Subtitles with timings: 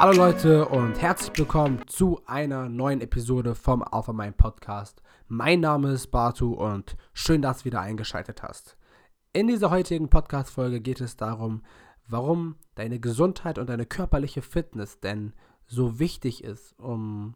[0.00, 5.02] Hallo Leute und herzlich willkommen zu einer neuen Episode vom Alpha Mind Podcast.
[5.26, 8.76] Mein Name ist Bartu und schön, dass du wieder eingeschaltet hast.
[9.32, 11.64] In dieser heutigen Podcast-Folge geht es darum,
[12.06, 15.32] warum deine Gesundheit und deine körperliche Fitness denn
[15.66, 17.34] so wichtig ist, um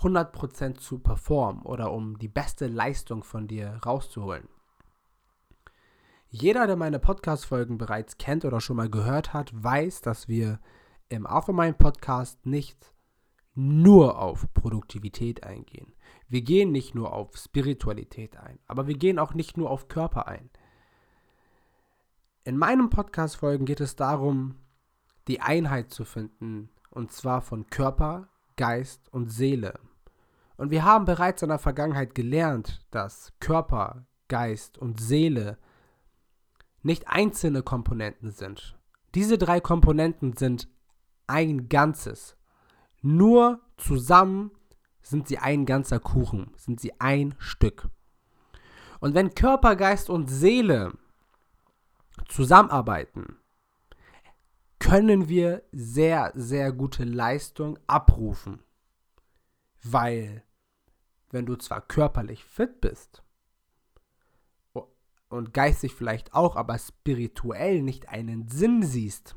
[0.00, 4.48] 100% zu performen oder um die beste Leistung von dir rauszuholen.
[6.28, 10.58] Jeder, der meine Podcast-Folgen bereits kennt oder schon mal gehört hat, weiß, dass wir
[11.08, 12.94] im Alpha Podcast nicht
[13.54, 15.94] nur auf Produktivität eingehen.
[16.28, 20.26] Wir gehen nicht nur auf Spiritualität ein, aber wir gehen auch nicht nur auf Körper
[20.26, 20.50] ein.
[22.44, 24.56] In meinen Podcast-Folgen geht es darum,
[25.28, 29.78] die Einheit zu finden, und zwar von Körper, Geist und Seele.
[30.56, 35.58] Und wir haben bereits in der Vergangenheit gelernt, dass Körper, Geist und Seele
[36.82, 38.78] nicht einzelne Komponenten sind.
[39.14, 40.68] Diese drei Komponenten sind
[41.26, 42.36] ein Ganzes.
[43.02, 44.50] Nur zusammen
[45.02, 47.88] sind sie ein ganzer Kuchen, sind sie ein Stück.
[49.00, 50.96] Und wenn Körper, Geist und Seele
[52.28, 53.36] zusammenarbeiten,
[54.78, 58.62] können wir sehr, sehr gute Leistung abrufen.
[59.82, 60.42] Weil,
[61.30, 63.22] wenn du zwar körperlich fit bist
[65.28, 69.36] und geistig vielleicht auch, aber spirituell nicht einen Sinn siehst,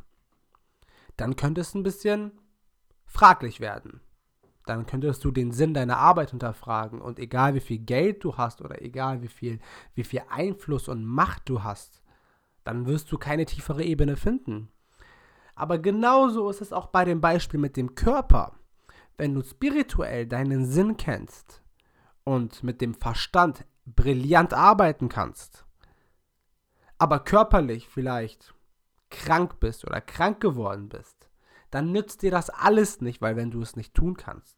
[1.17, 2.31] dann könnte es ein bisschen
[3.05, 4.01] fraglich werden.
[4.65, 8.61] Dann könntest du den Sinn deiner Arbeit hinterfragen und egal wie viel Geld du hast
[8.61, 9.59] oder egal wie viel,
[9.95, 12.03] wie viel Einfluss und Macht du hast,
[12.63, 14.69] dann wirst du keine tiefere Ebene finden.
[15.55, 18.53] Aber genauso ist es auch bei dem Beispiel mit dem Körper.
[19.17, 21.63] Wenn du spirituell deinen Sinn kennst
[22.25, 25.65] und mit dem Verstand brillant arbeiten kannst,
[26.97, 28.53] aber körperlich vielleicht
[29.09, 31.29] krank bist oder krank geworden bist,
[31.71, 34.57] dann nützt dir das alles nicht, weil wenn du es nicht tun kannst.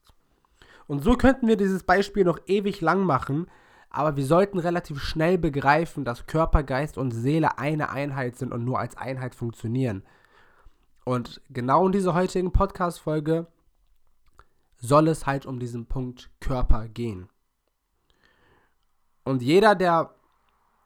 [0.87, 3.47] Und so könnten wir dieses Beispiel noch ewig lang machen,
[3.89, 8.63] aber wir sollten relativ schnell begreifen, dass Körper, Geist und Seele eine Einheit sind und
[8.63, 10.03] nur als Einheit funktionieren.
[11.05, 13.47] Und genau in dieser heutigen Podcast-Folge
[14.77, 17.29] soll es halt um diesen Punkt Körper gehen.
[19.23, 20.13] Und jeder, der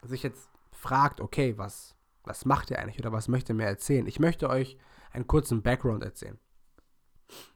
[0.02, 4.08] sich jetzt fragt, okay, was was macht er eigentlich oder was möchte er mir erzählen?
[4.08, 4.78] Ich möchte euch
[5.12, 6.40] einen kurzen Background erzählen.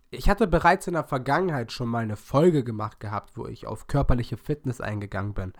[0.09, 3.87] Ich hatte bereits in der Vergangenheit schon mal eine Folge gemacht gehabt, wo ich auf
[3.87, 5.53] körperliche Fitness eingegangen bin.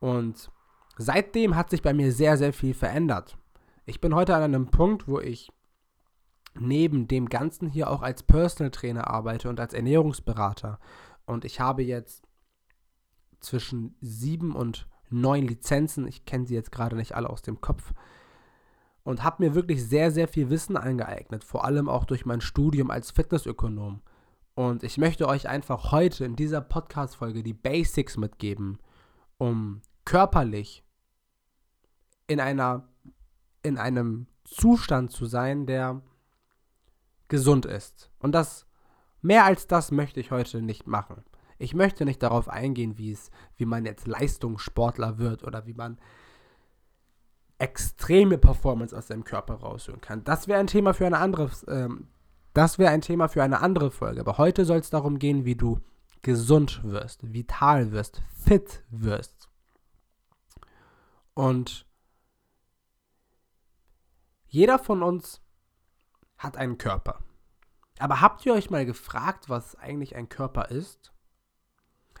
[0.00, 0.50] Und
[0.98, 3.38] seitdem hat sich bei mir sehr, sehr viel verändert.
[3.84, 5.52] Ich bin heute an einem Punkt, wo ich
[6.54, 10.80] neben dem Ganzen hier auch als Personal Trainer arbeite und als Ernährungsberater.
[11.24, 12.26] Und ich habe jetzt
[13.40, 16.06] zwischen sieben und neun Lizenzen.
[16.06, 17.92] Ich kenne sie jetzt gerade nicht alle aus dem Kopf.
[19.04, 22.90] Und habe mir wirklich sehr, sehr viel Wissen angeeignet, vor allem auch durch mein Studium
[22.90, 24.02] als Fitnessökonom.
[24.54, 28.78] Und ich möchte euch einfach heute in dieser Podcast-Folge die Basics mitgeben,
[29.38, 30.82] um körperlich
[32.26, 32.88] in einer
[33.62, 36.00] in einem Zustand zu sein, der
[37.28, 38.10] gesund ist.
[38.18, 38.66] Und das
[39.20, 41.24] mehr als das möchte ich heute nicht machen.
[41.58, 45.98] Ich möchte nicht darauf eingehen, wie es, wie man jetzt Leistungssportler wird oder wie man
[47.58, 50.24] extreme Performance aus seinem Körper rausholen kann.
[50.24, 52.08] Das wäre ein Thema für eine andere, ähm,
[52.52, 54.20] das wäre ein Thema für eine andere Folge.
[54.20, 55.80] Aber heute soll es darum gehen, wie du
[56.22, 59.48] gesund wirst, vital wirst, fit wirst.
[61.34, 61.86] Und
[64.46, 65.40] jeder von uns
[66.38, 67.20] hat einen Körper.
[67.98, 71.12] Aber habt ihr euch mal gefragt, was eigentlich ein Körper ist?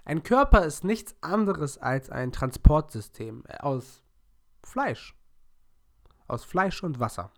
[0.06, 4.04] Ein Körper ist nichts anderes als ein Transportsystem aus
[4.62, 5.16] Fleisch.
[6.28, 7.32] Aus Fleisch und Wasser.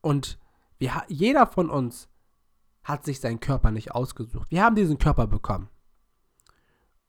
[0.00, 0.38] Und
[0.78, 2.08] wir, jeder von uns
[2.84, 4.48] hat sich seinen Körper nicht ausgesucht.
[4.52, 5.68] Wir haben diesen Körper bekommen.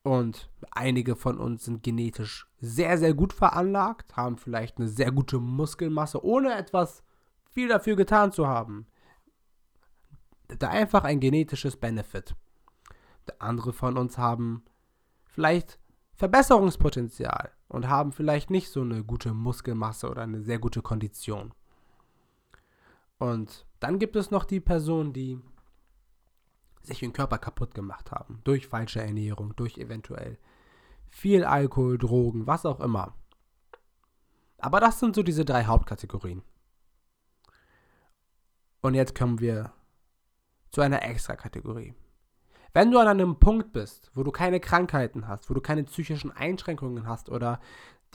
[0.01, 5.37] Und einige von uns sind genetisch sehr, sehr gut veranlagt, haben vielleicht eine sehr gute
[5.37, 7.03] Muskelmasse, ohne etwas
[7.51, 8.87] viel dafür getan zu haben.
[10.47, 12.35] Da einfach ein genetisches Benefit.
[13.39, 14.63] Andere von uns haben
[15.25, 15.79] vielleicht
[16.15, 21.53] Verbesserungspotenzial und haben vielleicht nicht so eine gute Muskelmasse oder eine sehr gute Kondition.
[23.17, 25.39] Und dann gibt es noch die Personen, die
[26.81, 28.41] sich den Körper kaputt gemacht haben.
[28.43, 30.37] Durch falsche Ernährung, durch eventuell
[31.09, 33.15] viel Alkohol, Drogen, was auch immer.
[34.57, 36.43] Aber das sind so diese drei Hauptkategorien.
[38.81, 39.71] Und jetzt kommen wir
[40.71, 41.93] zu einer extra Kategorie.
[42.73, 46.31] Wenn du an einem Punkt bist, wo du keine Krankheiten hast, wo du keine psychischen
[46.31, 47.59] Einschränkungen hast oder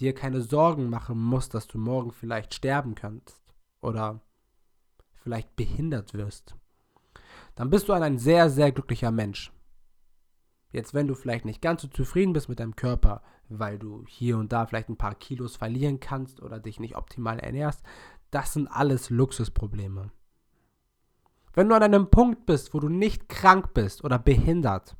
[0.00, 3.40] dir keine Sorgen machen musst, dass du morgen vielleicht sterben kannst
[3.80, 4.20] oder
[5.14, 6.56] vielleicht behindert wirst,
[7.54, 9.52] dann bist du ein sehr, sehr glücklicher Mensch.
[10.72, 14.38] Jetzt, wenn du vielleicht nicht ganz so zufrieden bist mit deinem Körper, weil du hier
[14.38, 17.82] und da vielleicht ein paar Kilos verlieren kannst oder dich nicht optimal ernährst,
[18.30, 20.10] das sind alles Luxusprobleme.
[21.58, 24.96] Wenn du an einem Punkt bist, wo du nicht krank bist oder behindert,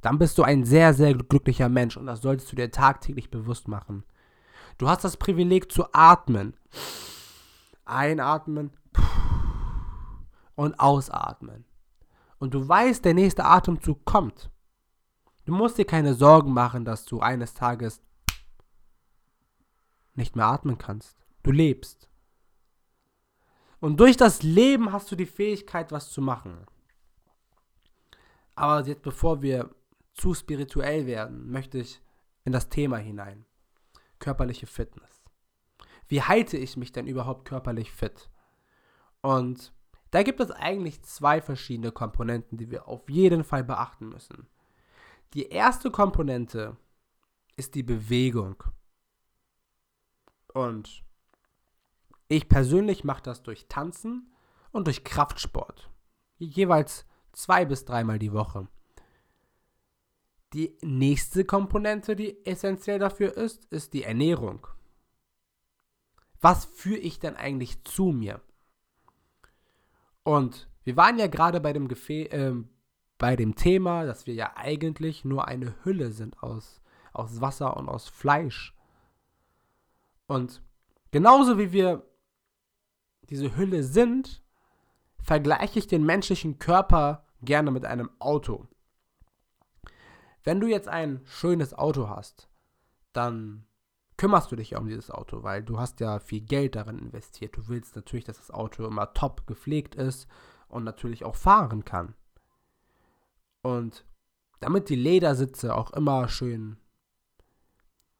[0.00, 3.66] dann bist du ein sehr, sehr glücklicher Mensch und das solltest du dir tagtäglich bewusst
[3.66, 4.04] machen.
[4.78, 6.56] Du hast das Privileg zu atmen.
[7.84, 8.70] Einatmen
[10.54, 11.64] und ausatmen.
[12.38, 14.52] Und du weißt, der nächste Atemzug kommt.
[15.46, 18.00] Du musst dir keine Sorgen machen, dass du eines Tages
[20.14, 21.26] nicht mehr atmen kannst.
[21.42, 22.08] Du lebst.
[23.84, 26.64] Und durch das Leben hast du die Fähigkeit, was zu machen.
[28.54, 29.74] Aber jetzt, bevor wir
[30.14, 32.00] zu spirituell werden, möchte ich
[32.46, 33.44] in das Thema hinein.
[34.20, 35.22] Körperliche Fitness.
[36.08, 38.30] Wie halte ich mich denn überhaupt körperlich fit?
[39.20, 39.74] Und
[40.12, 44.46] da gibt es eigentlich zwei verschiedene Komponenten, die wir auf jeden Fall beachten müssen.
[45.34, 46.78] Die erste Komponente
[47.56, 48.64] ist die Bewegung.
[50.54, 51.04] Und
[52.28, 54.34] ich persönlich mache das durch Tanzen
[54.72, 55.90] und durch Kraftsport.
[56.38, 58.68] Jeweils zwei bis dreimal die Woche.
[60.52, 64.66] Die nächste Komponente, die essentiell dafür ist, ist die Ernährung.
[66.40, 68.40] Was führe ich denn eigentlich zu mir?
[70.22, 72.54] Und wir waren ja gerade bei dem Gefä äh,
[73.18, 76.82] bei dem Thema, dass wir ja eigentlich nur eine Hülle sind aus,
[77.12, 78.74] aus Wasser und aus Fleisch.
[80.26, 80.62] Und
[81.10, 82.04] genauso wie wir
[83.34, 84.44] diese Hülle sind,
[85.20, 88.68] vergleiche ich den menschlichen Körper gerne mit einem Auto.
[90.44, 92.48] Wenn du jetzt ein schönes Auto hast,
[93.12, 93.66] dann
[94.16, 97.56] kümmerst du dich ja um dieses Auto, weil du hast ja viel Geld darin investiert.
[97.56, 100.28] Du willst natürlich, dass das Auto immer top gepflegt ist
[100.68, 102.14] und natürlich auch fahren kann.
[103.62, 104.04] Und
[104.60, 106.76] damit die Ledersitze auch immer schön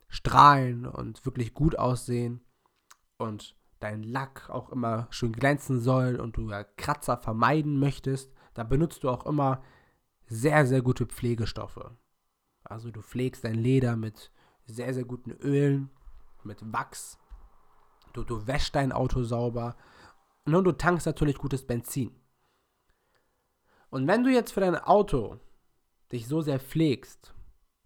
[0.08, 2.44] strahlen und wirklich gut aussehen
[3.18, 3.54] und
[3.84, 9.04] dein Lack auch immer schön glänzen soll und du ja Kratzer vermeiden möchtest, dann benutzt
[9.04, 9.62] du auch immer
[10.26, 11.94] sehr, sehr gute Pflegestoffe.
[12.64, 14.32] Also du pflegst dein Leder mit
[14.64, 15.90] sehr, sehr guten Ölen,
[16.44, 17.18] mit Wachs.
[18.14, 19.76] Du, du wäschst dein Auto sauber.
[20.46, 22.10] Und du tankst natürlich gutes Benzin.
[23.90, 25.38] Und wenn du jetzt für dein Auto
[26.10, 27.34] dich so sehr pflegst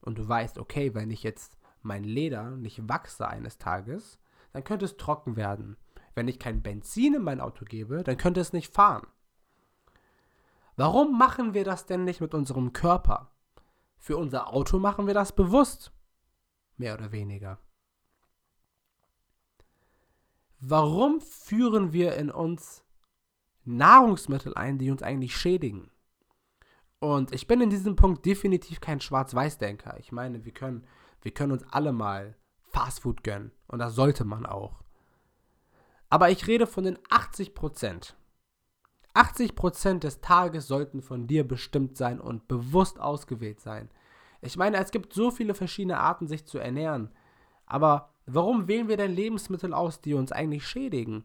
[0.00, 4.20] und du weißt, okay, wenn ich jetzt mein Leder nicht wachse eines Tages,
[4.52, 5.76] dann könnte es trocken werden.
[6.18, 9.06] Wenn ich kein Benzin in mein Auto gebe, dann könnte es nicht fahren.
[10.74, 13.30] Warum machen wir das denn nicht mit unserem Körper?
[13.98, 15.92] Für unser Auto machen wir das bewusst.
[16.76, 17.60] Mehr oder weniger.
[20.58, 22.84] Warum führen wir in uns
[23.64, 25.88] Nahrungsmittel ein, die uns eigentlich schädigen?
[26.98, 29.96] Und ich bin in diesem Punkt definitiv kein Schwarz-Weiß-Denker.
[30.00, 30.84] Ich meine, wir können,
[31.22, 32.34] wir können uns alle mal
[32.72, 33.52] Fastfood gönnen.
[33.68, 34.82] Und das sollte man auch.
[36.10, 38.16] Aber ich rede von den 80 Prozent.
[39.14, 43.90] 80 Prozent des Tages sollten von dir bestimmt sein und bewusst ausgewählt sein.
[44.40, 47.10] Ich meine, es gibt so viele verschiedene Arten, sich zu ernähren.
[47.66, 51.24] Aber warum wählen wir denn Lebensmittel aus, die uns eigentlich schädigen?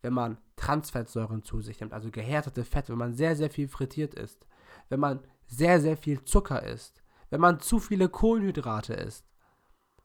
[0.00, 4.14] Wenn man Transfettsäuren zu sich nimmt, also gehärtete Fette, wenn man sehr, sehr viel frittiert
[4.14, 4.46] isst,
[4.88, 9.26] wenn man sehr, sehr viel Zucker isst, wenn man zu viele Kohlenhydrate isst.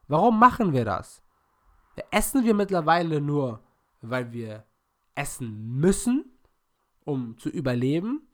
[0.08, 1.22] Warum machen wir das?
[2.12, 3.62] Essen wir mittlerweile nur,
[4.02, 4.66] weil wir
[5.16, 6.40] essen müssen,
[7.04, 8.28] um zu überleben?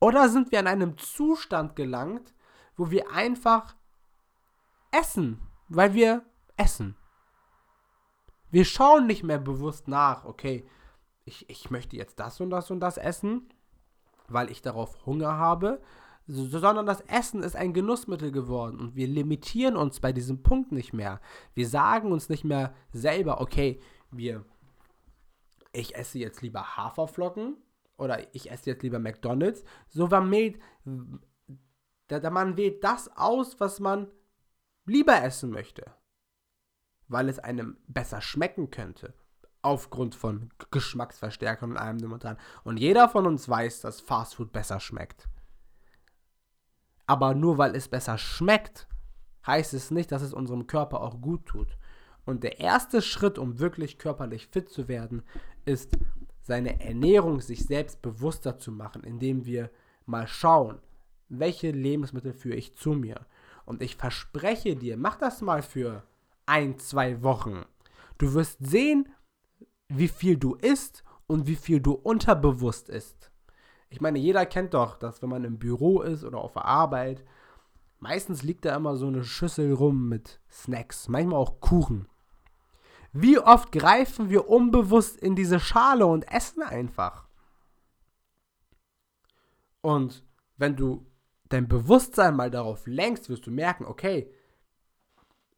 [0.00, 2.34] Oder sind wir in einem Zustand gelangt,
[2.76, 3.76] wo wir einfach
[4.90, 6.22] essen, weil wir
[6.56, 6.96] essen.
[8.50, 10.66] Wir schauen nicht mehr bewusst nach, okay,
[11.24, 13.48] ich, ich möchte jetzt das und das und das essen,
[14.28, 15.80] weil ich darauf Hunger habe,
[16.26, 20.92] sondern das Essen ist ein Genussmittel geworden und wir limitieren uns bei diesem Punkt nicht
[20.92, 21.20] mehr.
[21.54, 23.80] Wir sagen uns nicht mehr selber, okay,
[24.12, 24.44] wir,
[25.72, 27.56] ich esse jetzt lieber Haferflocken
[27.96, 30.30] oder ich esse jetzt lieber McDonald's, so man
[32.12, 34.06] der, der Mann wählt das aus, was man
[34.84, 35.90] lieber essen möchte.
[37.08, 39.14] Weil es einem besser schmecken könnte.
[39.62, 42.36] Aufgrund von Geschmacksverstärkern und allem drum und dran.
[42.64, 45.28] Und jeder von uns weiß, dass Fastfood besser schmeckt.
[47.06, 48.88] Aber nur weil es besser schmeckt,
[49.46, 51.78] heißt es nicht, dass es unserem Körper auch gut tut.
[52.24, 55.22] Und der erste Schritt, um wirklich körperlich fit zu werden,
[55.64, 55.96] ist,
[56.42, 59.70] seine Ernährung sich selbst bewusster zu machen, indem wir
[60.06, 60.78] mal schauen,
[61.28, 63.26] welche Lebensmittel führe ich zu mir.
[63.64, 66.02] Und ich verspreche dir, mach das mal für
[66.46, 67.64] ein, zwei Wochen.
[68.18, 69.08] Du wirst sehen,
[69.88, 73.30] wie viel du isst und wie viel du unterbewusst isst.
[73.88, 77.24] Ich meine, jeder kennt doch, dass wenn man im Büro ist oder auf der Arbeit,
[78.00, 82.08] meistens liegt da immer so eine Schüssel rum mit Snacks, manchmal auch Kuchen.
[83.12, 87.28] Wie oft greifen wir unbewusst in diese Schale und essen einfach?
[89.82, 90.24] Und
[90.56, 91.06] wenn du
[91.50, 94.32] dein Bewusstsein mal darauf lenkst, wirst du merken, okay,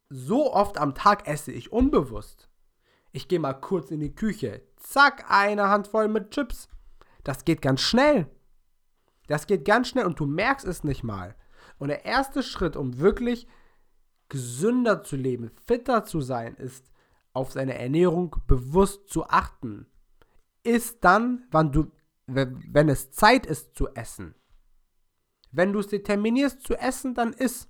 [0.09, 2.49] so oft am Tag esse ich unbewusst.
[3.13, 6.67] Ich gehe mal kurz in die Küche, zack, eine Handvoll mit Chips.
[7.23, 8.29] Das geht ganz schnell.
[9.27, 11.35] Das geht ganz schnell und du merkst es nicht mal.
[11.77, 13.47] Und der erste Schritt, um wirklich
[14.27, 16.91] gesünder zu leben, fitter zu sein, ist,
[17.35, 19.87] auf seine Ernährung bewusst zu achten.
[20.63, 21.91] Ist dann, wann du,
[22.27, 24.35] wenn es Zeit ist zu essen.
[25.51, 27.69] Wenn du es determinierst zu essen, dann isst.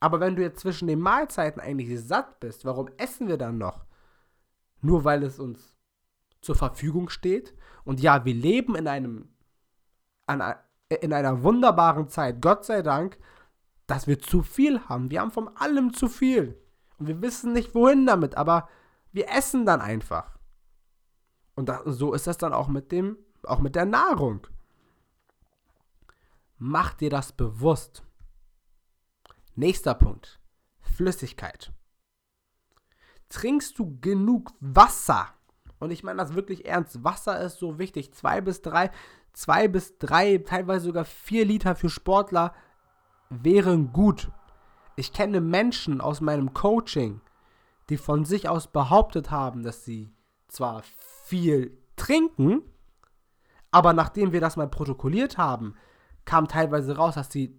[0.00, 3.84] Aber wenn du jetzt zwischen den Mahlzeiten eigentlich satt bist, warum essen wir dann noch?
[4.80, 5.76] Nur weil es uns
[6.40, 7.54] zur Verfügung steht.
[7.84, 9.28] Und ja, wir leben in einem
[11.00, 13.18] in einer wunderbaren Zeit, Gott sei Dank,
[13.86, 15.10] dass wir zu viel haben.
[15.10, 16.61] Wir haben von allem zu viel.
[17.02, 18.68] Und wir wissen nicht, wohin damit, aber
[19.10, 20.38] wir essen dann einfach.
[21.56, 24.46] Und das, so ist das dann auch mit dem, auch mit der Nahrung.
[26.58, 28.04] Mach dir das bewusst.
[29.56, 30.38] Nächster Punkt.
[30.80, 31.72] Flüssigkeit.
[33.28, 35.26] Trinkst du genug Wasser?
[35.80, 37.02] Und ich meine das wirklich ernst.
[37.02, 38.14] Wasser ist so wichtig.
[38.14, 38.92] Zwei bis drei,
[39.32, 42.54] zwei bis drei, teilweise sogar vier Liter für Sportler
[43.28, 44.30] wären gut.
[44.96, 47.20] Ich kenne Menschen aus meinem Coaching,
[47.88, 50.12] die von sich aus behauptet haben, dass sie
[50.48, 50.82] zwar
[51.24, 52.62] viel trinken,
[53.70, 55.74] aber nachdem wir das mal protokolliert haben,
[56.24, 57.58] kam teilweise raus, dass sie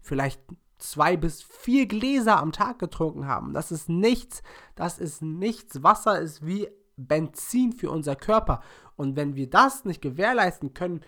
[0.00, 0.40] vielleicht
[0.78, 3.54] zwei bis vier Gläser am Tag getrunken haben.
[3.54, 4.42] Das ist nichts.
[4.74, 5.82] Das ist nichts.
[5.82, 8.60] Wasser ist wie Benzin für unser Körper.
[8.96, 11.00] Und wenn wir das nicht gewährleisten können,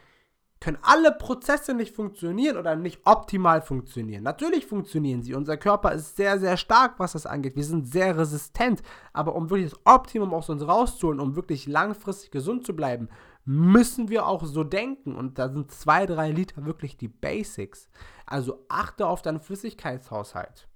[0.66, 4.24] können alle Prozesse nicht funktionieren oder nicht optimal funktionieren.
[4.24, 5.32] Natürlich funktionieren sie.
[5.32, 7.54] Unser Körper ist sehr, sehr stark, was das angeht.
[7.54, 8.82] Wir sind sehr resistent.
[9.12, 13.08] Aber um wirklich das Optimum aus uns rauszuholen, um wirklich langfristig gesund zu bleiben,
[13.44, 15.14] müssen wir auch so denken.
[15.14, 17.88] Und da sind zwei, drei Liter wirklich die Basics.
[18.26, 20.66] Also achte auf deinen Flüssigkeitshaushalt.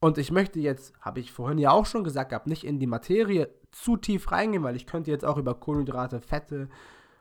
[0.00, 3.50] Und ich möchte jetzt, habe ich vorhin ja auch schon gesagt nicht in die Materie
[3.72, 6.70] zu tief reingehen, weil ich könnte jetzt auch über Kohlenhydrate, Fette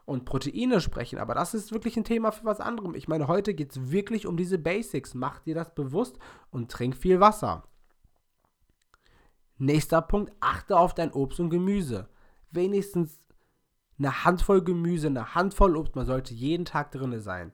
[0.06, 2.94] und Proteine sprechen, aber das ist wirklich ein Thema für was anderem.
[2.94, 5.16] Ich meine, heute geht es wirklich um diese Basics.
[5.16, 6.20] Mach dir das bewusst
[6.52, 7.64] und trink viel Wasser.
[9.58, 12.08] Nächster Punkt, achte auf dein Obst und Gemüse.
[12.52, 13.20] Wenigstens
[13.98, 17.54] eine Handvoll Gemüse, eine Handvoll Obst, man sollte jeden Tag drin sein.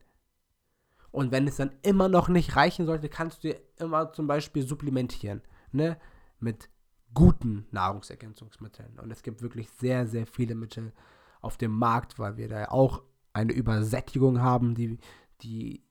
[1.11, 5.41] Und wenn es dann immer noch nicht reichen sollte, kannst du immer zum Beispiel supplementieren,
[5.71, 5.97] ne?
[6.39, 6.69] Mit
[7.13, 8.97] guten Nahrungsergänzungsmitteln.
[8.99, 10.93] Und es gibt wirklich sehr, sehr viele Mittel
[11.41, 14.97] auf dem Markt, weil wir da auch eine Übersättigung haben, die,
[15.41, 15.83] die,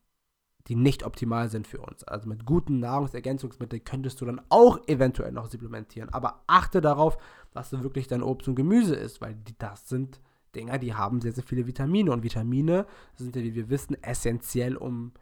[0.68, 2.04] die nicht optimal sind für uns.
[2.04, 6.10] Also mit guten Nahrungsergänzungsmitteln könntest du dann auch eventuell noch supplementieren.
[6.10, 7.18] Aber achte darauf,
[7.52, 10.20] dass du wirklich dein Obst und Gemüse isst, weil die, das sind
[10.54, 12.12] Dinger, die haben sehr, sehr viele Vitamine.
[12.12, 15.12] Und Vitamine sind ja, wie wir wissen, essentiell, um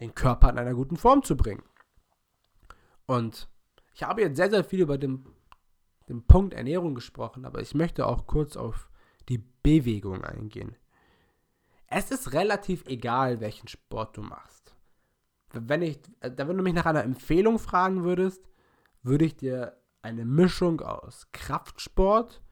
[0.00, 1.62] den Körper in einer guten Form zu bringen.
[3.06, 3.48] Und
[3.94, 5.26] ich habe jetzt sehr, sehr viel über den,
[6.08, 8.90] den Punkt Ernährung gesprochen, aber ich möchte auch kurz auf
[9.28, 10.76] die Bewegung eingehen.
[11.86, 14.74] Es ist relativ egal, welchen Sport du machst.
[15.52, 18.48] Wenn, ich, wenn du mich nach einer Empfehlung fragen würdest,
[19.02, 22.42] würde ich dir eine Mischung aus Kraftsport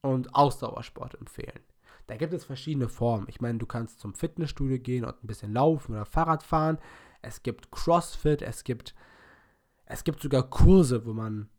[0.00, 1.60] und Ausdauersport empfehlen.
[2.06, 3.26] Da gibt es verschiedene Formen.
[3.28, 6.78] Ich meine, du kannst zum Fitnessstudio gehen und ein bisschen laufen oder Fahrrad fahren.
[7.20, 8.94] Es gibt CrossFit, es gibt,
[9.84, 11.50] es gibt sogar Kurse, wo man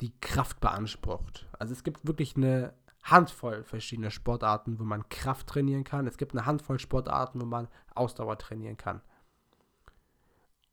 [0.00, 1.48] die Kraft beansprucht.
[1.58, 6.06] Also es gibt wirklich eine Handvoll verschiedene Sportarten, wo man Kraft trainieren kann.
[6.06, 9.00] Es gibt eine Handvoll Sportarten, wo man Ausdauer trainieren kann.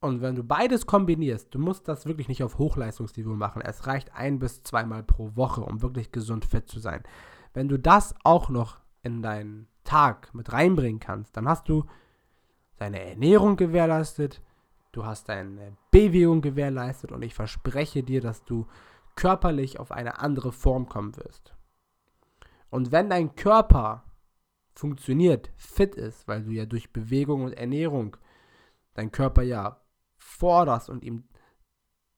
[0.01, 3.61] Und wenn du beides kombinierst, du musst das wirklich nicht auf Hochleistungsniveau machen.
[3.61, 7.01] Es reicht ein bis zweimal pro Woche, um wirklich gesund fit zu sein.
[7.53, 11.85] Wenn du das auch noch in deinen Tag mit reinbringen kannst, dann hast du
[12.77, 14.41] deine Ernährung gewährleistet,
[14.91, 18.67] du hast deine Bewegung gewährleistet und ich verspreche dir, dass du
[19.15, 21.54] körperlich auf eine andere Form kommen wirst.
[22.75, 24.03] Und wenn dein Körper
[24.73, 28.17] funktioniert, fit ist, weil du ja durch Bewegung und Ernährung
[28.95, 29.79] dein Körper ja
[30.17, 31.23] forderst und ihm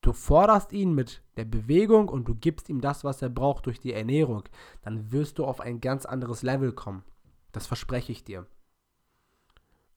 [0.02, 3.80] du forderst ihn mit der Bewegung und du gibst ihm das, was er braucht durch
[3.80, 4.46] die Ernährung,
[4.82, 7.04] dann wirst du auf ein ganz anderes Level kommen.
[7.52, 8.48] Das verspreche ich dir.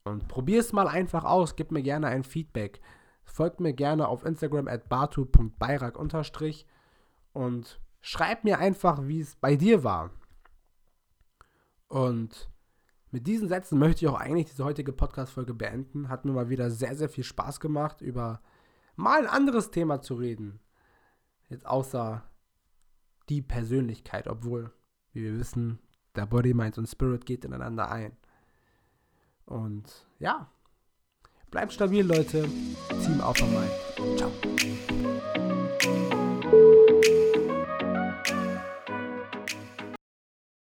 [0.05, 2.83] Und probier es mal einfach aus, gib mir gerne ein Feedback.
[3.25, 5.99] Folgt mir gerne auf Instagram at batu.beirak
[7.33, 10.11] und schreib mir einfach, wie es bei dir war.
[11.91, 12.49] Und
[13.11, 16.09] mit diesen Sätzen möchte ich auch eigentlich diese heutige Podcast-Folge beenden.
[16.09, 18.41] Hat mir mal wieder sehr, sehr viel Spaß gemacht, über
[18.95, 20.61] mal ein anderes Thema zu reden.
[21.49, 22.23] Jetzt außer
[23.29, 24.73] die Persönlichkeit, obwohl,
[25.13, 25.81] wie wir wissen,
[26.15, 28.17] der Body, Mind und Spirit geht ineinander ein.
[29.45, 30.49] Und ja,
[31.51, 32.49] bleibt stabil, Leute.
[33.05, 34.31] Team auf am Ciao.